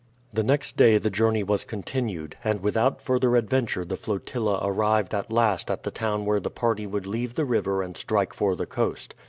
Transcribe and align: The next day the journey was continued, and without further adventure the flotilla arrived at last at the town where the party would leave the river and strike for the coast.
The 0.33 0.41
next 0.41 0.77
day 0.77 0.97
the 0.97 1.11
journey 1.11 1.43
was 1.43 1.63
continued, 1.63 2.35
and 2.43 2.59
without 2.61 3.03
further 3.03 3.35
adventure 3.35 3.85
the 3.85 3.95
flotilla 3.95 4.59
arrived 4.63 5.13
at 5.13 5.31
last 5.31 5.69
at 5.69 5.83
the 5.83 5.91
town 5.91 6.25
where 6.25 6.39
the 6.39 6.49
party 6.49 6.87
would 6.87 7.05
leave 7.05 7.35
the 7.35 7.45
river 7.45 7.83
and 7.83 7.95
strike 7.95 8.33
for 8.33 8.55
the 8.55 8.65
coast. 8.65 9.13